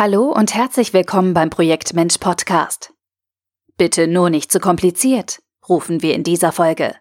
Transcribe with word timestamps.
Hallo 0.00 0.30
und 0.30 0.54
herzlich 0.54 0.92
willkommen 0.92 1.34
beim 1.34 1.50
Projektmensch 1.50 2.18
Podcast. 2.18 2.92
Bitte 3.76 4.06
nur 4.06 4.30
nicht 4.30 4.52
zu 4.52 4.60
kompliziert, 4.60 5.42
rufen 5.68 6.02
wir 6.02 6.14
in 6.14 6.22
dieser 6.22 6.52
Folge. 6.52 6.94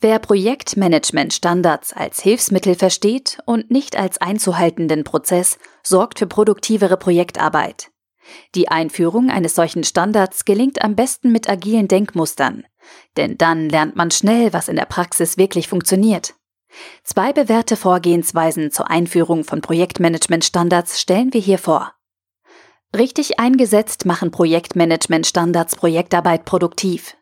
Wer 0.00 0.18
Projektmanagement-Standards 0.18 1.92
als 1.92 2.22
Hilfsmittel 2.22 2.76
versteht 2.76 3.40
und 3.44 3.70
nicht 3.70 3.98
als 3.98 4.22
einzuhaltenden 4.22 5.04
Prozess, 5.04 5.58
sorgt 5.82 6.20
für 6.20 6.26
produktivere 6.26 6.96
Projektarbeit. 6.96 7.90
Die 8.54 8.68
Einführung 8.68 9.28
eines 9.28 9.54
solchen 9.54 9.84
Standards 9.84 10.46
gelingt 10.46 10.80
am 10.80 10.96
besten 10.96 11.30
mit 11.30 11.46
agilen 11.46 11.88
Denkmustern, 11.88 12.64
denn 13.18 13.36
dann 13.36 13.68
lernt 13.68 13.96
man 13.96 14.10
schnell, 14.12 14.54
was 14.54 14.68
in 14.68 14.76
der 14.76 14.86
Praxis 14.86 15.36
wirklich 15.36 15.68
funktioniert. 15.68 16.32
Zwei 17.04 17.34
bewährte 17.34 17.76
Vorgehensweisen 17.76 18.70
zur 18.70 18.88
Einführung 18.88 19.44
von 19.44 19.60
Projektmanagement-Standards 19.60 21.02
stellen 21.02 21.34
wir 21.34 21.40
hier 21.42 21.58
vor. 21.58 21.92
Richtig 22.96 23.38
eingesetzt 23.38 24.06
machen 24.06 24.30
Projektmanagement-Standards 24.30 25.76
Projektarbeit 25.76 26.46
produktiv. 26.46 27.16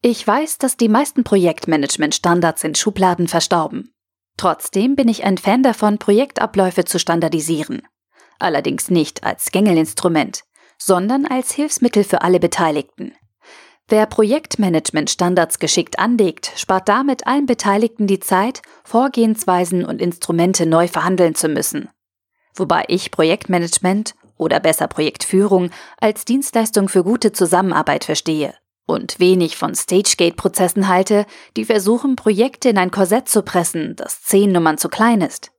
Ich 0.00 0.24
weiß, 0.24 0.58
dass 0.58 0.76
die 0.76 0.88
meisten 0.88 1.24
Projektmanagement-Standards 1.24 2.62
in 2.62 2.76
Schubladen 2.76 3.26
verstauben. 3.26 3.92
Trotzdem 4.36 4.94
bin 4.94 5.08
ich 5.08 5.24
ein 5.24 5.38
Fan 5.38 5.64
davon, 5.64 5.98
Projektabläufe 5.98 6.84
zu 6.84 6.98
standardisieren. 6.98 7.82
Allerdings 8.38 8.90
nicht 8.90 9.24
als 9.24 9.50
Gängelinstrument, 9.50 10.44
sondern 10.78 11.26
als 11.26 11.52
Hilfsmittel 11.52 12.04
für 12.04 12.22
alle 12.22 12.38
Beteiligten. 12.38 13.12
Wer 13.88 14.06
Projektmanagement-Standards 14.06 15.58
geschickt 15.58 15.98
anlegt, 15.98 16.52
spart 16.54 16.88
damit 16.88 17.26
allen 17.26 17.46
Beteiligten 17.46 18.06
die 18.06 18.20
Zeit, 18.20 18.62
Vorgehensweisen 18.84 19.84
und 19.84 20.00
Instrumente 20.00 20.64
neu 20.64 20.86
verhandeln 20.86 21.34
zu 21.34 21.48
müssen. 21.48 21.90
Wobei 22.54 22.84
ich 22.88 23.10
Projektmanagement 23.10 24.14
oder 24.40 24.58
besser 24.58 24.88
Projektführung 24.88 25.70
als 26.00 26.24
Dienstleistung 26.24 26.88
für 26.88 27.04
gute 27.04 27.32
Zusammenarbeit 27.32 28.04
verstehe 28.04 28.54
und 28.86 29.20
wenig 29.20 29.56
von 29.56 29.74
Stagegate-Prozessen 29.74 30.88
halte, 30.88 31.26
die 31.56 31.64
versuchen, 31.64 32.16
Projekte 32.16 32.70
in 32.70 32.78
ein 32.78 32.90
Korsett 32.90 33.28
zu 33.28 33.42
pressen, 33.42 33.94
das 33.96 34.22
zehn 34.22 34.50
Nummern 34.50 34.78
zu 34.78 34.88
klein 34.88 35.20
ist. 35.20 35.52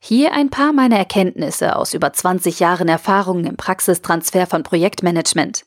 Hier 0.00 0.32
ein 0.32 0.50
paar 0.50 0.72
meiner 0.72 0.96
Erkenntnisse 0.96 1.76
aus 1.76 1.94
über 1.94 2.12
20 2.12 2.58
Jahren 2.60 2.88
Erfahrung 2.88 3.44
im 3.44 3.56
Praxistransfer 3.56 4.46
von 4.46 4.62
Projektmanagement. 4.62 5.64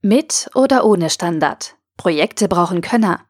Mit 0.00 0.48
oder 0.54 0.84
ohne 0.84 1.10
Standard. 1.10 1.76
Projekte 1.96 2.48
brauchen 2.48 2.80
Könner. 2.80 3.26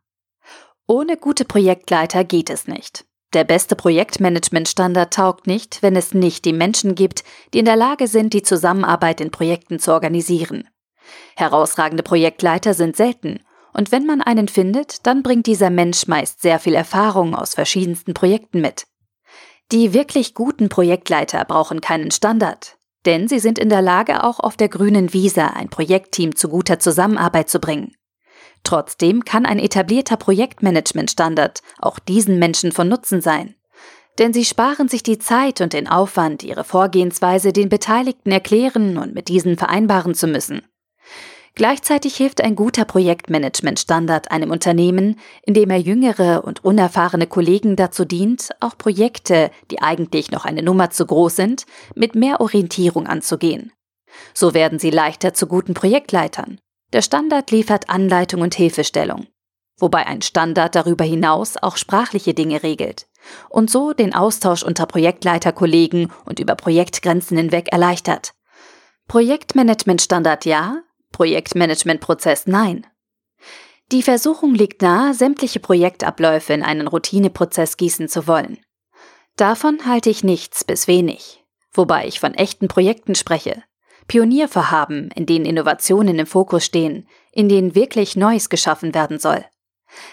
Ohne 0.86 1.16
gute 1.16 1.44
Projektleiter 1.44 2.24
geht 2.24 2.50
es 2.50 2.66
nicht. 2.66 3.04
Der 3.36 3.44
beste 3.44 3.76
Projektmanagement-Standard 3.76 5.12
taugt 5.12 5.46
nicht, 5.46 5.82
wenn 5.82 5.94
es 5.94 6.14
nicht 6.14 6.46
die 6.46 6.54
Menschen 6.54 6.94
gibt, 6.94 7.22
die 7.52 7.58
in 7.58 7.66
der 7.66 7.76
Lage 7.76 8.08
sind, 8.08 8.32
die 8.32 8.42
Zusammenarbeit 8.42 9.20
in 9.20 9.30
Projekten 9.30 9.78
zu 9.78 9.92
organisieren. 9.92 10.66
Herausragende 11.36 12.02
Projektleiter 12.02 12.72
sind 12.72 12.96
selten, 12.96 13.40
und 13.74 13.92
wenn 13.92 14.06
man 14.06 14.22
einen 14.22 14.48
findet, 14.48 15.06
dann 15.06 15.22
bringt 15.22 15.46
dieser 15.46 15.68
Mensch 15.68 16.06
meist 16.06 16.40
sehr 16.40 16.58
viel 16.58 16.74
Erfahrung 16.74 17.34
aus 17.34 17.52
verschiedensten 17.52 18.14
Projekten 18.14 18.62
mit. 18.62 18.86
Die 19.70 19.92
wirklich 19.92 20.32
guten 20.32 20.70
Projektleiter 20.70 21.44
brauchen 21.44 21.82
keinen 21.82 22.12
Standard, 22.12 22.78
denn 23.04 23.28
sie 23.28 23.38
sind 23.38 23.58
in 23.58 23.68
der 23.68 23.82
Lage, 23.82 24.24
auch 24.24 24.40
auf 24.40 24.56
der 24.56 24.70
grünen 24.70 25.12
Wiese 25.12 25.52
ein 25.52 25.68
Projektteam 25.68 26.34
zu 26.36 26.48
guter 26.48 26.78
Zusammenarbeit 26.78 27.50
zu 27.50 27.60
bringen. 27.60 27.92
Trotzdem 28.66 29.24
kann 29.24 29.46
ein 29.46 29.60
etablierter 29.60 30.16
Projektmanagement-Standard 30.16 31.62
auch 31.78 32.00
diesen 32.00 32.40
Menschen 32.40 32.72
von 32.72 32.88
Nutzen 32.88 33.20
sein. 33.20 33.54
Denn 34.18 34.32
sie 34.32 34.44
sparen 34.44 34.88
sich 34.88 35.04
die 35.04 35.20
Zeit 35.20 35.60
und 35.60 35.72
den 35.72 35.86
Aufwand, 35.86 36.42
ihre 36.42 36.64
Vorgehensweise 36.64 37.52
den 37.52 37.68
Beteiligten 37.68 38.32
erklären 38.32 38.98
und 38.98 39.14
mit 39.14 39.28
diesen 39.28 39.56
vereinbaren 39.56 40.14
zu 40.14 40.26
müssen. 40.26 40.62
Gleichzeitig 41.54 42.16
hilft 42.16 42.42
ein 42.42 42.56
guter 42.56 42.84
Projektmanagement-Standard 42.84 44.32
einem 44.32 44.50
Unternehmen, 44.50 45.20
indem 45.44 45.70
er 45.70 45.78
jüngere 45.78 46.42
und 46.42 46.64
unerfahrene 46.64 47.28
Kollegen 47.28 47.76
dazu 47.76 48.04
dient, 48.04 48.48
auch 48.58 48.76
Projekte, 48.76 49.52
die 49.70 49.80
eigentlich 49.80 50.32
noch 50.32 50.44
eine 50.44 50.64
Nummer 50.64 50.90
zu 50.90 51.06
groß 51.06 51.36
sind, 51.36 51.66
mit 51.94 52.16
mehr 52.16 52.40
Orientierung 52.40 53.06
anzugehen. 53.06 53.70
So 54.34 54.54
werden 54.54 54.80
sie 54.80 54.90
leichter 54.90 55.34
zu 55.34 55.46
guten 55.46 55.72
Projektleitern. 55.72 56.58
Der 56.92 57.02
Standard 57.02 57.50
liefert 57.50 57.88
Anleitung 57.88 58.42
und 58.42 58.54
Hilfestellung, 58.54 59.26
wobei 59.78 60.06
ein 60.06 60.22
Standard 60.22 60.74
darüber 60.74 61.04
hinaus 61.04 61.56
auch 61.56 61.76
sprachliche 61.76 62.34
Dinge 62.34 62.62
regelt 62.62 63.06
und 63.48 63.70
so 63.70 63.92
den 63.92 64.14
Austausch 64.14 64.62
unter 64.62 64.86
Projektleiterkollegen 64.86 66.12
und 66.24 66.38
über 66.38 66.54
Projektgrenzen 66.54 67.36
hinweg 67.36 67.72
erleichtert. 67.72 68.34
Projektmanagement-Standard 69.08 70.44
ja, 70.44 70.82
Projektmanagement-Prozess 71.12 72.46
nein. 72.46 72.86
Die 73.92 74.02
Versuchung 74.02 74.54
liegt 74.54 74.82
nahe, 74.82 75.14
sämtliche 75.14 75.60
Projektabläufe 75.60 76.52
in 76.52 76.62
einen 76.62 76.88
Routineprozess 76.88 77.76
gießen 77.76 78.08
zu 78.08 78.26
wollen. 78.26 78.58
Davon 79.36 79.86
halte 79.86 80.10
ich 80.10 80.24
nichts 80.24 80.64
bis 80.64 80.88
wenig, 80.88 81.44
wobei 81.72 82.06
ich 82.06 82.18
von 82.18 82.34
echten 82.34 82.68
Projekten 82.68 83.14
spreche, 83.14 83.62
Pioniervorhaben, 84.08 85.10
in 85.14 85.26
denen 85.26 85.44
Innovationen 85.44 86.18
im 86.18 86.26
Fokus 86.26 86.64
stehen, 86.64 87.08
in 87.32 87.48
denen 87.48 87.74
wirklich 87.74 88.16
Neues 88.16 88.48
geschaffen 88.48 88.94
werden 88.94 89.18
soll. 89.18 89.44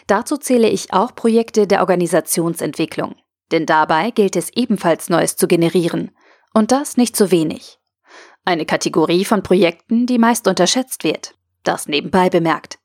Dazu 0.07 0.37
zähle 0.37 0.69
ich 0.69 0.93
auch 0.93 1.15
Projekte 1.15 1.67
der 1.67 1.81
Organisationsentwicklung, 1.81 3.15
denn 3.51 3.65
dabei 3.65 4.11
gilt 4.11 4.35
es 4.35 4.49
ebenfalls 4.53 5.09
Neues 5.09 5.35
zu 5.35 5.47
generieren, 5.47 6.11
und 6.53 6.71
das 6.71 6.97
nicht 6.97 7.15
zu 7.15 7.31
wenig. 7.31 7.79
Eine 8.45 8.65
Kategorie 8.65 9.25
von 9.25 9.41
Projekten, 9.41 10.05
die 10.05 10.19
meist 10.19 10.47
unterschätzt 10.47 11.03
wird, 11.03 11.35
das 11.63 11.87
nebenbei 11.87 12.29
bemerkt. 12.29 12.79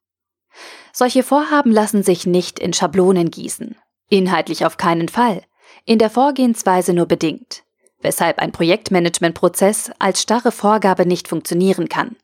Solche 0.92 1.22
Vorhaben 1.22 1.70
lassen 1.70 2.02
sich 2.02 2.26
nicht 2.26 2.58
in 2.58 2.72
Schablonen 2.72 3.30
gießen, 3.30 3.76
inhaltlich 4.08 4.64
auf 4.64 4.76
keinen 4.76 5.08
Fall, 5.08 5.42
in 5.84 5.98
der 5.98 6.10
Vorgehensweise 6.10 6.92
nur 6.92 7.06
bedingt 7.06 7.64
weshalb 8.00 8.38
ein 8.38 8.53
Projektmanagementprozess 8.53 9.91
als 9.98 10.22
starre 10.22 10.53
Vorgabe 10.53 11.06
nicht 11.06 11.28
funktionieren 11.28 11.88
kann. 11.88 12.16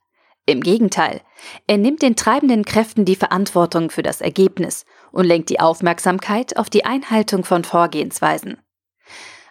Im 0.47 0.61
Gegenteil, 0.61 1.23
er 1.67 1.79
nimmt 1.79 2.03
den 2.03 2.17
treibenden 2.17 2.65
Kräften 2.65 3.05
die 3.05 3.17
Verantwortung 3.17 3.91
für 3.91 4.03
das 4.03 4.21
Ergebnis 4.21 4.85
und 5.11 5.25
lenkt 5.25 5.49
die 5.49 5.61
Aufmerksamkeit 5.61 6.57
auf 6.59 6.69
die 6.69 6.85
Einhaltung 6.85 7.45
von 7.45 7.65
Vorgehensweisen. 7.65 8.59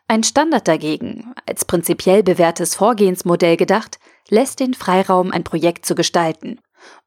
Ein 0.07 0.23
Standard 0.23 0.67
dagegen, 0.67 1.33
als 1.47 1.65
prinzipiell 1.65 2.21
bewährtes 2.21 2.75
Vorgehensmodell 2.75 3.57
gedacht, 3.57 3.99
lässt 4.29 4.59
den 4.59 4.73
Freiraum, 4.73 5.31
ein 5.31 5.43
Projekt 5.43 5.85
zu 5.85 5.95
gestalten 5.95 6.59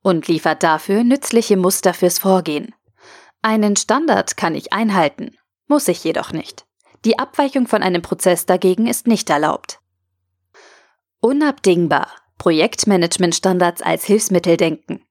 und 0.02 0.26
liefert 0.26 0.62
dafür 0.62 1.04
nützliche 1.04 1.56
Muster 1.56 1.94
fürs 1.94 2.18
Vorgehen. 2.18 2.74
Einen 3.42 3.76
Standard 3.76 4.36
kann 4.36 4.54
ich 4.54 4.72
einhalten, 4.72 5.36
muss 5.68 5.86
ich 5.86 6.02
jedoch 6.02 6.32
nicht. 6.32 6.66
Die 7.06 7.20
Abweichung 7.20 7.68
von 7.68 7.84
einem 7.84 8.02
Prozess 8.02 8.46
dagegen 8.46 8.88
ist 8.88 9.06
nicht 9.06 9.30
erlaubt. 9.30 9.78
Unabdingbar. 11.20 12.08
Projektmanagementstandards 12.36 13.80
als 13.80 14.04
Hilfsmittel 14.04 14.56
denken. 14.56 15.04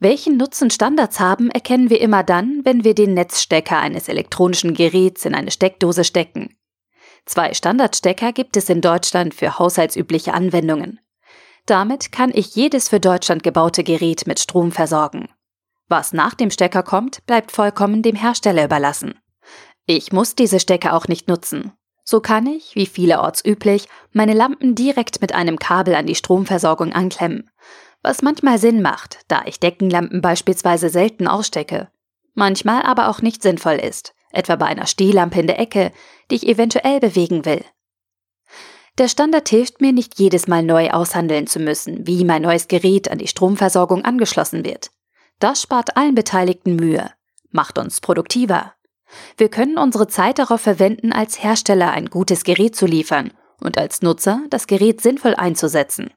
Welchen 0.00 0.36
Nutzen 0.36 0.68
Standards 0.68 1.20
haben, 1.20 1.48
erkennen 1.48 1.90
wir 1.90 2.00
immer 2.00 2.24
dann, 2.24 2.62
wenn 2.64 2.82
wir 2.82 2.96
den 2.96 3.14
Netzstecker 3.14 3.78
eines 3.78 4.08
elektronischen 4.08 4.74
Geräts 4.74 5.24
in 5.24 5.36
eine 5.36 5.52
Steckdose 5.52 6.02
stecken. 6.02 6.58
Zwei 7.24 7.54
Standardstecker 7.54 8.32
gibt 8.32 8.56
es 8.56 8.68
in 8.68 8.80
Deutschland 8.80 9.32
für 9.32 9.60
haushaltsübliche 9.60 10.34
Anwendungen. 10.34 10.98
Damit 11.66 12.10
kann 12.10 12.32
ich 12.34 12.56
jedes 12.56 12.88
für 12.88 12.98
Deutschland 12.98 13.44
gebaute 13.44 13.84
Gerät 13.84 14.26
mit 14.26 14.40
Strom 14.40 14.72
versorgen. 14.72 15.28
Was 15.86 16.12
nach 16.12 16.34
dem 16.34 16.50
Stecker 16.50 16.82
kommt, 16.82 17.24
bleibt 17.26 17.52
vollkommen 17.52 18.02
dem 18.02 18.16
Hersteller 18.16 18.64
überlassen. 18.64 19.14
Ich 19.86 20.12
muss 20.12 20.34
diese 20.34 20.60
Stecker 20.60 20.94
auch 20.94 21.08
nicht 21.08 21.28
nutzen. 21.28 21.72
So 22.04 22.20
kann 22.20 22.46
ich, 22.46 22.74
wie 22.74 22.86
vielerorts 22.86 23.44
üblich, 23.44 23.86
meine 24.12 24.34
Lampen 24.34 24.74
direkt 24.74 25.20
mit 25.20 25.34
einem 25.34 25.58
Kabel 25.58 25.94
an 25.94 26.06
die 26.06 26.14
Stromversorgung 26.14 26.92
anklemmen. 26.92 27.50
Was 28.02 28.22
manchmal 28.22 28.58
Sinn 28.58 28.82
macht, 28.82 29.20
da 29.28 29.42
ich 29.44 29.60
Deckenlampen 29.60 30.20
beispielsweise 30.20 30.88
selten 30.88 31.28
ausstecke. 31.28 31.88
Manchmal 32.34 32.82
aber 32.82 33.08
auch 33.08 33.22
nicht 33.22 33.42
sinnvoll 33.42 33.74
ist, 33.74 34.14
etwa 34.32 34.56
bei 34.56 34.66
einer 34.66 34.86
Stehlampe 34.86 35.40
in 35.40 35.46
der 35.46 35.60
Ecke, 35.60 35.92
die 36.30 36.36
ich 36.36 36.48
eventuell 36.48 36.98
bewegen 36.98 37.44
will. 37.44 37.64
Der 38.98 39.08
Standard 39.08 39.48
hilft 39.48 39.80
mir 39.80 39.92
nicht 39.92 40.18
jedes 40.18 40.48
Mal 40.48 40.62
neu 40.62 40.90
aushandeln 40.90 41.46
zu 41.46 41.60
müssen, 41.60 42.06
wie 42.06 42.24
mein 42.24 42.42
neues 42.42 42.68
Gerät 42.68 43.10
an 43.10 43.18
die 43.18 43.28
Stromversorgung 43.28 44.04
angeschlossen 44.04 44.64
wird. 44.64 44.90
Das 45.38 45.62
spart 45.62 45.96
allen 45.96 46.14
Beteiligten 46.14 46.76
Mühe, 46.76 47.10
macht 47.50 47.78
uns 47.78 48.00
produktiver 48.00 48.74
wir 49.36 49.48
können 49.48 49.78
unsere 49.78 50.08
Zeit 50.08 50.38
darauf 50.38 50.60
verwenden, 50.60 51.12
als 51.12 51.42
Hersteller 51.42 51.90
ein 51.90 52.06
gutes 52.06 52.44
Gerät 52.44 52.76
zu 52.76 52.86
liefern 52.86 53.32
und 53.60 53.78
als 53.78 54.02
Nutzer 54.02 54.42
das 54.50 54.66
Gerät 54.66 55.00
sinnvoll 55.00 55.34
einzusetzen. 55.34 56.12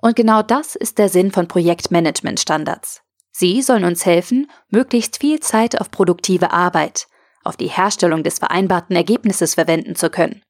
Und 0.00 0.16
genau 0.16 0.42
das 0.42 0.76
ist 0.76 0.98
der 0.98 1.08
Sinn 1.08 1.32
von 1.32 1.48
Projektmanagement-Standards. 1.48 3.02
Sie 3.32 3.62
sollen 3.62 3.84
uns 3.84 4.06
helfen, 4.06 4.50
möglichst 4.68 5.18
viel 5.18 5.40
Zeit 5.40 5.80
auf 5.80 5.90
produktive 5.90 6.52
Arbeit, 6.52 7.06
auf 7.42 7.56
die 7.56 7.68
Herstellung 7.68 8.22
des 8.22 8.38
vereinbarten 8.38 8.94
Ergebnisses 8.94 9.54
verwenden 9.54 9.96
zu 9.96 10.10
können. 10.10 10.42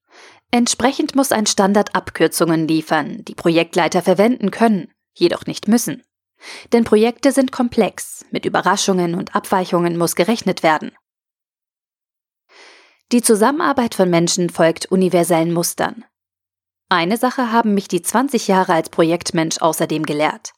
Entsprechend 0.50 1.16
muss 1.16 1.32
ein 1.32 1.46
Standard 1.46 1.94
Abkürzungen 1.94 2.68
liefern, 2.68 3.24
die 3.24 3.34
Projektleiter 3.34 4.02
verwenden 4.02 4.50
können, 4.50 4.92
jedoch 5.14 5.46
nicht 5.46 5.66
müssen. 5.66 6.02
Denn 6.72 6.84
Projekte 6.84 7.32
sind 7.32 7.52
komplex, 7.52 8.24
mit 8.30 8.44
Überraschungen 8.44 9.14
und 9.14 9.34
Abweichungen 9.34 9.96
muss 9.96 10.14
gerechnet 10.14 10.62
werden. 10.62 10.92
Die 13.14 13.22
Zusammenarbeit 13.22 13.94
von 13.94 14.10
Menschen 14.10 14.50
folgt 14.50 14.86
universellen 14.86 15.52
Mustern. 15.52 16.04
Eine 16.88 17.16
Sache 17.16 17.52
haben 17.52 17.72
mich 17.72 17.86
die 17.86 18.02
20 18.02 18.48
Jahre 18.48 18.72
als 18.72 18.88
Projektmensch 18.88 19.58
außerdem 19.62 20.02
gelehrt. 20.02 20.52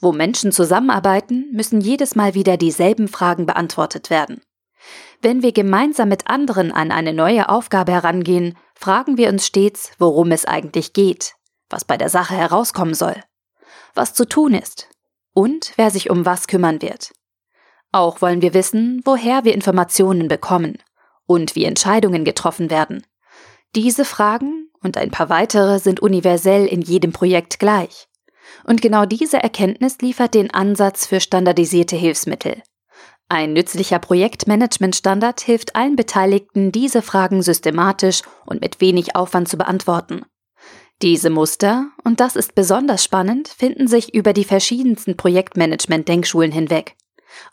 Wo 0.00 0.10
Menschen 0.10 0.50
zusammenarbeiten, 0.50 1.50
müssen 1.52 1.82
jedes 1.82 2.16
Mal 2.16 2.32
wieder 2.32 2.56
dieselben 2.56 3.06
Fragen 3.06 3.44
beantwortet 3.44 4.08
werden. 4.08 4.40
Wenn 5.20 5.42
wir 5.42 5.52
gemeinsam 5.52 6.08
mit 6.08 6.26
anderen 6.26 6.72
an 6.72 6.90
eine 6.90 7.12
neue 7.12 7.50
Aufgabe 7.50 7.92
herangehen, 7.92 8.56
fragen 8.74 9.18
wir 9.18 9.28
uns 9.28 9.46
stets, 9.46 9.92
worum 9.98 10.32
es 10.32 10.46
eigentlich 10.46 10.94
geht, 10.94 11.34
was 11.68 11.84
bei 11.84 11.98
der 11.98 12.08
Sache 12.08 12.34
herauskommen 12.34 12.94
soll, 12.94 13.22
was 13.92 14.14
zu 14.14 14.26
tun 14.26 14.54
ist 14.54 14.88
und 15.34 15.74
wer 15.76 15.90
sich 15.90 16.08
um 16.08 16.24
was 16.24 16.46
kümmern 16.46 16.80
wird. 16.80 17.12
Auch 17.92 18.22
wollen 18.22 18.40
wir 18.40 18.54
wissen, 18.54 19.02
woher 19.04 19.44
wir 19.44 19.52
Informationen 19.52 20.28
bekommen 20.28 20.78
und 21.30 21.54
wie 21.54 21.64
Entscheidungen 21.64 22.24
getroffen 22.24 22.70
werden. 22.70 23.06
Diese 23.76 24.04
Fragen 24.04 24.68
und 24.82 24.96
ein 24.96 25.12
paar 25.12 25.28
weitere 25.28 25.78
sind 25.78 26.00
universell 26.00 26.66
in 26.66 26.82
jedem 26.82 27.12
Projekt 27.12 27.60
gleich. 27.60 28.08
Und 28.64 28.82
genau 28.82 29.06
diese 29.06 29.40
Erkenntnis 29.40 29.98
liefert 30.00 30.34
den 30.34 30.50
Ansatz 30.50 31.06
für 31.06 31.20
standardisierte 31.20 31.94
Hilfsmittel. 31.94 32.60
Ein 33.28 33.52
nützlicher 33.52 34.00
Projektmanagementstandard 34.00 35.40
hilft 35.40 35.76
allen 35.76 35.94
Beteiligten, 35.94 36.72
diese 36.72 37.00
Fragen 37.00 37.42
systematisch 37.42 38.22
und 38.44 38.60
mit 38.60 38.80
wenig 38.80 39.14
Aufwand 39.14 39.48
zu 39.48 39.56
beantworten. 39.56 40.22
Diese 41.00 41.30
Muster, 41.30 41.90
und 42.02 42.18
das 42.18 42.34
ist 42.34 42.56
besonders 42.56 43.04
spannend, 43.04 43.46
finden 43.46 43.86
sich 43.86 44.14
über 44.14 44.32
die 44.32 44.42
verschiedensten 44.42 45.16
Projektmanagement-Denkschulen 45.16 46.50
hinweg. 46.50 46.96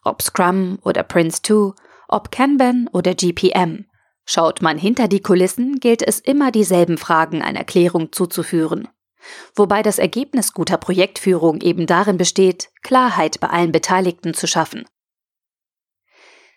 Ob 0.04 0.24
Scrum 0.24 0.80
oder 0.82 1.02
Prince2, 1.02 1.76
ob 2.08 2.32
Kanban 2.32 2.90
oder 2.92 3.14
GPM. 3.14 3.86
Schaut 4.26 4.62
man 4.62 4.78
hinter 4.78 5.08
die 5.08 5.22
Kulissen, 5.22 5.80
gilt 5.80 6.02
es 6.06 6.20
immer 6.20 6.52
dieselben 6.52 6.98
Fragen 6.98 7.42
einer 7.42 7.64
Klärung 7.64 8.12
zuzuführen. 8.12 8.88
Wobei 9.56 9.82
das 9.84 10.00
Ergebnis 10.00 10.54
guter 10.54 10.78
Projektführung 10.78 11.62
eben 11.62 11.86
darin 11.86 12.18
besteht, 12.18 12.70
Klarheit 12.84 13.40
bei 13.40 13.50
allen 13.50 13.72
Beteiligten 13.72 14.34
zu 14.34 14.48
schaffen. 14.48 14.86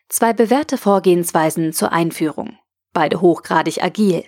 Zwei 0.09 0.33
bewährte 0.33 0.77
Vorgehensweisen 0.77 1.73
zur 1.73 1.93
Einführung, 1.93 2.59
beide 2.93 3.21
hochgradig 3.21 3.83
agil. 3.83 4.25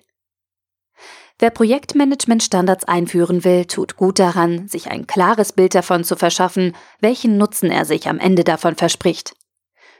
Wer 1.40 1.50
Projektmanagement-Standards 1.50 2.84
einführen 2.84 3.42
will, 3.42 3.64
tut 3.64 3.96
gut 3.96 4.20
daran, 4.20 4.68
sich 4.68 4.92
ein 4.92 5.08
klares 5.08 5.52
Bild 5.52 5.74
davon 5.74 6.04
zu 6.04 6.14
verschaffen, 6.14 6.76
welchen 7.00 7.36
Nutzen 7.36 7.72
er 7.72 7.84
sich 7.84 8.08
am 8.08 8.20
Ende 8.20 8.44
davon 8.44 8.76
verspricht. 8.76 9.34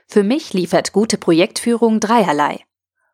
Für 0.07 0.23
mich 0.23 0.53
liefert 0.53 0.93
gute 0.93 1.17
Projektführung 1.17 1.99
dreierlei. 1.99 2.63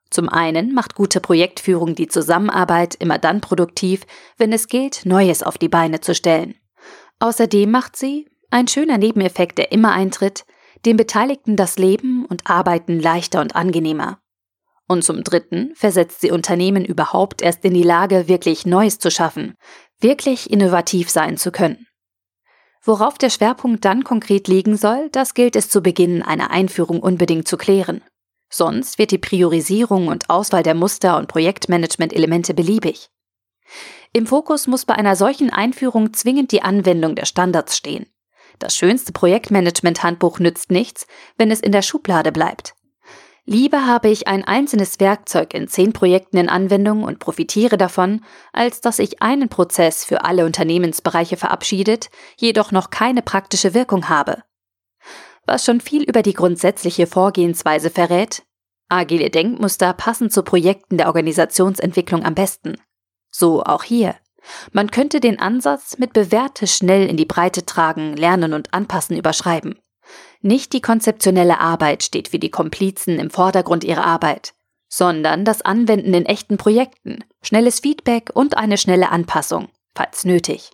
Zum 0.10 0.28
einen 0.28 0.74
macht 0.74 0.96
gute 0.96 1.20
Projektführung 1.20 1.96
die 1.96 2.08
Zusammenarbeit 2.08 2.96
immer 2.96 3.20
dann 3.20 3.42
produktiv, 3.42 4.06
wenn 4.38 4.52
es 4.52 4.68
gilt, 4.68 5.06
Neues 5.06 5.44
auf 5.44 5.58
die 5.58 5.70
Beine 5.70 6.02
zu 6.02 6.16
stellen. 6.16 6.56
Außerdem 7.20 7.70
macht 7.70 7.96
sie, 7.96 8.28
ein 8.50 8.68
schöner 8.68 8.98
Nebeneffekt, 8.98 9.58
der 9.60 9.72
immer 9.72 9.92
eintritt, 9.92 10.46
den 10.86 10.98
Beteiligten 10.98 11.56
das 11.56 11.78
Leben 11.78 12.26
und 12.26 12.50
Arbeiten 12.50 13.00
leichter 13.00 13.42
und 13.42 13.56
angenehmer. 13.56 14.20
Und 14.88 15.04
zum 15.04 15.24
Dritten 15.24 15.74
versetzt 15.76 16.22
sie 16.22 16.32
Unternehmen 16.32 16.84
überhaupt 16.84 17.44
erst 17.44 17.64
in 17.64 17.76
die 17.76 17.84
Lage, 17.84 18.28
wirklich 18.28 18.66
Neues 18.66 18.98
zu 18.98 19.12
schaffen, 19.12 19.56
wirklich 20.00 20.50
innovativ 20.50 21.12
sein 21.12 21.38
zu 21.38 21.52
können. 21.52 21.86
Worauf 22.84 23.18
der 23.18 23.30
Schwerpunkt 23.30 23.84
dann 23.84 24.04
konkret 24.04 24.48
liegen 24.48 24.78
soll, 24.78 25.10
das 25.12 25.34
gilt 25.34 25.56
es 25.56 25.70
zu 25.70 25.82
Beginn 25.82 26.22
einer 26.22 26.52
Einführung 26.52 27.02
unbedingt 27.02 27.48
zu 27.48 27.58
klären. 27.58 28.02
Sonst 28.50 28.98
wird 28.98 29.12
die 29.12 29.18
Priorisierung 29.18 30.08
und 30.08 30.30
Auswahl 30.30 30.64
der 30.64 30.74
Muster 30.74 31.18
und 31.18 31.28
Projektmanagement-Elemente 31.28 32.54
beliebig. 32.54 33.10
Im 34.12 34.26
Fokus 34.26 34.66
muss 34.66 34.86
bei 34.86 34.96
einer 34.96 35.16
solchen 35.16 35.52
Einführung 35.52 36.14
zwingend 36.14 36.52
die 36.52 36.64
Anwendung 36.64 37.16
der 37.16 37.26
Standards 37.26 37.78
stehen. 37.78 38.08
Das 38.58 38.76
schönste 38.76 39.14
Projektmanagement-Handbuch 39.14 40.40
nützt 40.40 40.72
nichts, 40.72 41.06
wenn 41.38 41.52
es 41.52 41.60
in 41.60 41.72
der 41.72 41.84
Schublade 41.84 42.32
bleibt. 42.32 42.74
Lieber 43.52 43.88
habe 43.88 44.10
ich 44.10 44.28
ein 44.28 44.44
einzelnes 44.44 45.00
Werkzeug 45.00 45.56
in 45.56 45.68
zehn 45.68 45.92
Projekten 45.92 46.38
in 46.38 46.50
Anwendung 46.50 47.02
und 47.02 47.18
profitiere 47.18 47.80
davon, 47.80 48.24
als 48.54 48.80
dass 48.80 49.00
ich 49.00 49.24
einen 49.24 49.50
Prozess 49.50 50.06
für 50.06 50.24
alle 50.24 50.46
Unternehmensbereiche 50.46 51.36
verabschiedet, 51.36 52.12
jedoch 52.38 52.72
noch 52.72 52.92
keine 52.92 53.24
praktische 53.24 53.74
Wirkung 53.74 54.08
habe. 54.08 54.44
Was 55.48 55.66
schon 55.66 55.82
viel 55.82 56.04
über 56.04 56.22
die 56.22 56.34
grundsätzliche 56.34 57.08
Vorgehensweise 57.08 57.90
verrät, 57.90 58.44
agile 58.88 59.32
Denkmuster 59.32 59.94
passen 59.94 60.30
zu 60.30 60.44
Projekten 60.44 61.00
der 61.00 61.08
Organisationsentwicklung 61.08 62.26
am 62.26 62.36
besten. 62.36 62.76
So 63.32 63.64
auch 63.64 63.82
hier. 63.82 64.16
Man 64.74 64.92
könnte 64.92 65.20
den 65.20 65.40
Ansatz 65.40 65.98
mit 65.98 66.14
bewährte 66.14 66.68
schnell 66.68 67.10
in 67.10 67.18
die 67.18 67.26
Breite 67.26 67.66
tragen, 67.66 68.16
lernen 68.16 68.54
und 68.54 68.76
anpassen 68.76 69.18
überschreiben. 69.18 69.80
Nicht 70.42 70.74
die 70.74 70.82
konzeptionelle 70.82 71.60
Arbeit 71.60 72.04
steht 72.04 72.30
für 72.30 72.40
die 72.40 72.52
Komplizen 72.52 73.20
im 73.20 73.30
Vordergrund 73.30 73.84
ihrer 73.84 74.06
Arbeit, 74.06 74.54
sondern 74.88 75.46
das 75.46 75.62
Anwenden 75.62 76.14
in 76.14 76.26
echten 76.26 76.58
Projekten, 76.58 77.24
schnelles 77.42 77.80
Feedback 77.80 78.32
und 78.34 78.58
eine 78.58 78.78
schnelle 78.78 79.10
Anpassung, 79.10 79.70
falls 79.96 80.26
nötig. 80.26 80.72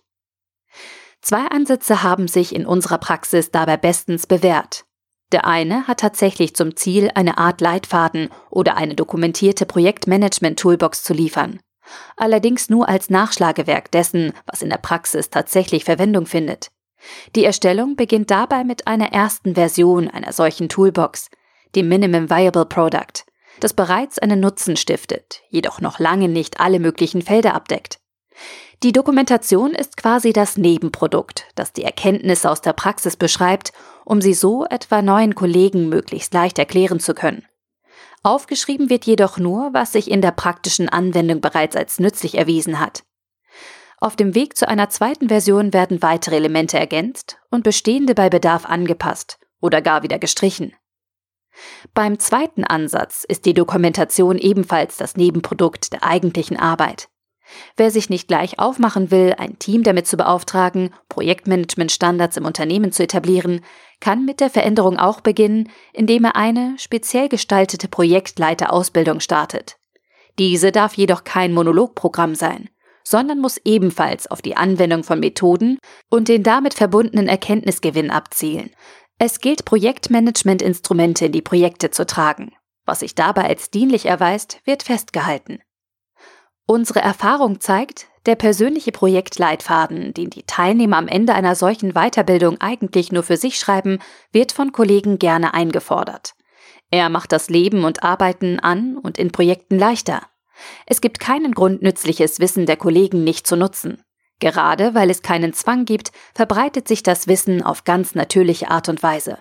Zwei 1.20 1.46
Ansätze 1.46 2.02
haben 2.02 2.28
sich 2.28 2.54
in 2.54 2.66
unserer 2.66 2.98
Praxis 2.98 3.50
dabei 3.50 3.76
bestens 3.76 4.26
bewährt. 4.26 4.84
Der 5.32 5.44
eine 5.44 5.88
hat 5.88 6.00
tatsächlich 6.00 6.54
zum 6.54 6.76
Ziel, 6.76 7.10
eine 7.14 7.36
Art 7.36 7.60
Leitfaden 7.60 8.28
oder 8.48 8.76
eine 8.76 8.94
dokumentierte 8.94 9.66
Projektmanagement-Toolbox 9.66 11.02
zu 11.02 11.12
liefern 11.12 11.58
allerdings 12.16 12.68
nur 12.68 12.88
als 12.88 13.10
Nachschlagewerk 13.10 13.90
dessen, 13.90 14.32
was 14.46 14.62
in 14.62 14.70
der 14.70 14.78
Praxis 14.78 15.30
tatsächlich 15.30 15.84
Verwendung 15.84 16.26
findet. 16.26 16.70
Die 17.34 17.44
Erstellung 17.44 17.96
beginnt 17.96 18.30
dabei 18.30 18.64
mit 18.64 18.86
einer 18.86 19.12
ersten 19.12 19.54
Version 19.54 20.08
einer 20.08 20.32
solchen 20.32 20.68
Toolbox, 20.68 21.30
dem 21.74 21.88
Minimum 21.88 22.30
Viable 22.30 22.66
Product, 22.66 23.24
das 23.60 23.72
bereits 23.72 24.18
einen 24.18 24.40
Nutzen 24.40 24.76
stiftet, 24.76 25.42
jedoch 25.48 25.80
noch 25.80 25.98
lange 25.98 26.28
nicht 26.28 26.60
alle 26.60 26.78
möglichen 26.78 27.22
Felder 27.22 27.54
abdeckt. 27.54 27.98
Die 28.82 28.92
Dokumentation 28.92 29.72
ist 29.72 29.96
quasi 29.96 30.32
das 30.32 30.58
Nebenprodukt, 30.58 31.46
das 31.54 31.72
die 31.72 31.84
Erkenntnisse 31.84 32.50
aus 32.50 32.60
der 32.60 32.74
Praxis 32.74 33.16
beschreibt, 33.16 33.72
um 34.04 34.20
sie 34.20 34.34
so 34.34 34.66
etwa 34.66 35.00
neuen 35.00 35.34
Kollegen 35.34 35.88
möglichst 35.88 36.34
leicht 36.34 36.58
erklären 36.58 37.00
zu 37.00 37.14
können. 37.14 37.46
Aufgeschrieben 38.22 38.90
wird 38.90 39.06
jedoch 39.06 39.38
nur, 39.38 39.72
was 39.72 39.92
sich 39.92 40.10
in 40.10 40.20
der 40.20 40.32
praktischen 40.32 40.88
Anwendung 40.88 41.40
bereits 41.40 41.76
als 41.76 41.98
nützlich 41.98 42.36
erwiesen 42.36 42.80
hat. 42.80 43.04
Auf 44.06 44.14
dem 44.14 44.36
Weg 44.36 44.56
zu 44.56 44.68
einer 44.68 44.88
zweiten 44.88 45.30
Version 45.30 45.72
werden 45.72 46.00
weitere 46.00 46.36
Elemente 46.36 46.78
ergänzt 46.78 47.38
und 47.50 47.64
bestehende 47.64 48.14
bei 48.14 48.30
Bedarf 48.30 48.64
angepasst 48.64 49.40
oder 49.60 49.82
gar 49.82 50.04
wieder 50.04 50.20
gestrichen. 50.20 50.72
Beim 51.92 52.20
zweiten 52.20 52.62
Ansatz 52.62 53.24
ist 53.24 53.46
die 53.46 53.52
Dokumentation 53.52 54.38
ebenfalls 54.38 54.96
das 54.96 55.16
Nebenprodukt 55.16 55.92
der 55.92 56.04
eigentlichen 56.04 56.56
Arbeit. 56.56 57.08
Wer 57.76 57.90
sich 57.90 58.08
nicht 58.08 58.28
gleich 58.28 58.60
aufmachen 58.60 59.10
will, 59.10 59.34
ein 59.38 59.58
Team 59.58 59.82
damit 59.82 60.06
zu 60.06 60.16
beauftragen, 60.16 60.94
Projektmanagement-Standards 61.08 62.36
im 62.36 62.44
Unternehmen 62.44 62.92
zu 62.92 63.02
etablieren, 63.02 63.64
kann 63.98 64.24
mit 64.24 64.38
der 64.38 64.50
Veränderung 64.50 65.00
auch 65.00 65.20
beginnen, 65.20 65.68
indem 65.92 66.26
er 66.26 66.36
eine 66.36 66.76
speziell 66.78 67.28
gestaltete 67.28 67.88
Projektleiterausbildung 67.88 69.18
startet. 69.18 69.78
Diese 70.38 70.70
darf 70.70 70.94
jedoch 70.94 71.24
kein 71.24 71.52
Monologprogramm 71.52 72.36
sein, 72.36 72.68
sondern 73.06 73.38
muss 73.38 73.60
ebenfalls 73.64 74.26
auf 74.26 74.42
die 74.42 74.56
Anwendung 74.56 75.04
von 75.04 75.20
Methoden 75.20 75.78
und 76.10 76.26
den 76.26 76.42
damit 76.42 76.74
verbundenen 76.74 77.28
Erkenntnisgewinn 77.28 78.10
abzielen. 78.10 78.70
Es 79.18 79.40
gilt, 79.40 79.64
Projektmanagement-Instrumente 79.64 81.26
in 81.26 81.32
die 81.32 81.42
Projekte 81.42 81.90
zu 81.90 82.04
tragen. 82.04 82.52
Was 82.84 83.00
sich 83.00 83.14
dabei 83.14 83.44
als 83.44 83.70
dienlich 83.70 84.06
erweist, 84.06 84.60
wird 84.64 84.82
festgehalten. 84.82 85.60
Unsere 86.66 87.00
Erfahrung 87.00 87.60
zeigt, 87.60 88.08
der 88.26 88.34
persönliche 88.34 88.90
Projektleitfaden, 88.90 90.12
den 90.12 90.30
die 90.30 90.42
Teilnehmer 90.42 90.96
am 90.96 91.06
Ende 91.06 91.32
einer 91.34 91.54
solchen 91.54 91.92
Weiterbildung 91.92 92.60
eigentlich 92.60 93.12
nur 93.12 93.22
für 93.22 93.36
sich 93.36 93.56
schreiben, 93.56 94.00
wird 94.32 94.50
von 94.50 94.72
Kollegen 94.72 95.20
gerne 95.20 95.54
eingefordert. 95.54 96.34
Er 96.90 97.08
macht 97.08 97.30
das 97.30 97.48
Leben 97.50 97.84
und 97.84 98.02
Arbeiten 98.02 98.58
an 98.58 98.96
und 98.96 99.16
in 99.16 99.30
Projekten 99.30 99.78
leichter. 99.78 100.22
Es 100.86 101.00
gibt 101.00 101.20
keinen 101.20 101.52
Grund, 101.52 101.82
nützliches 101.82 102.40
Wissen 102.40 102.66
der 102.66 102.76
Kollegen 102.76 103.24
nicht 103.24 103.46
zu 103.46 103.56
nutzen. 103.56 104.02
Gerade 104.38 104.94
weil 104.94 105.10
es 105.10 105.22
keinen 105.22 105.52
Zwang 105.52 105.84
gibt, 105.84 106.12
verbreitet 106.34 106.88
sich 106.88 107.02
das 107.02 107.26
Wissen 107.26 107.62
auf 107.62 107.84
ganz 107.84 108.14
natürliche 108.14 108.70
Art 108.70 108.88
und 108.88 109.02
Weise. 109.02 109.38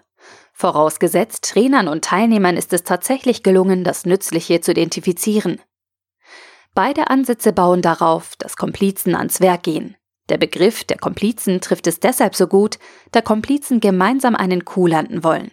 Vorausgesetzt, 0.54 1.52
Trainern 1.52 1.88
und 1.88 2.06
Teilnehmern 2.06 2.56
ist 2.56 2.72
es 2.72 2.84
tatsächlich 2.84 3.44
gelungen, 3.44 3.84
das 3.84 4.06
Nützliche 4.06 4.62
zu 4.62 4.72
identifizieren. 4.72 5.62
Beide 6.74 7.10
Ansätze 7.10 7.52
bauen 7.54 7.82
darauf, 7.82 8.36
dass 8.38 8.56
Komplizen 8.56 9.16
ans 9.16 9.42
Werk 9.42 9.64
gehen. 9.64 9.98
Der 10.30 10.38
Begriff 10.38 10.84
der 10.84 10.98
Komplizen 10.98 11.62
trifft 11.62 11.88
es 11.88 12.00
deshalb 12.00 12.36
so 12.36 12.48
gut, 12.48 12.80
da 13.12 13.22
Komplizen 13.22 13.80
gemeinsam 13.80 14.36
einen 14.36 14.66
Coup 14.66 14.88
landen 14.88 15.24
wollen. 15.24 15.52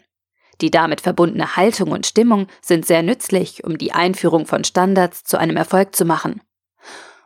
Die 0.63 0.71
damit 0.71 1.01
verbundene 1.01 1.57
Haltung 1.57 1.91
und 1.91 2.07
Stimmung 2.07 2.47
sind 2.63 2.87
sehr 2.87 3.03
nützlich, 3.03 3.65
um 3.65 3.79
die 3.79 3.93
Einführung 3.93 4.47
von 4.47 4.63
Standards 4.63 5.25
zu 5.25 5.37
einem 5.37 5.57
Erfolg 5.57 5.97
zu 5.97 6.05
machen. 6.05 6.41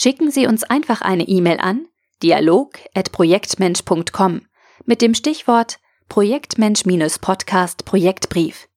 schicken 0.00 0.30
Sie 0.30 0.46
uns 0.46 0.62
einfach 0.64 1.02
eine 1.02 1.24
E-Mail 1.24 1.58
an 1.60 1.86
dialog@projektmensch.com 2.22 4.46
mit 4.86 5.02
dem 5.02 5.14
Stichwort 5.14 5.78
Projektmensch-Podcast 6.08 7.84
Projektbrief. 7.84 8.69